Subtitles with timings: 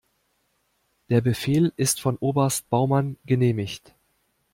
[1.09, 3.93] Der Befehl ist von Oberst Baumann genehmigt.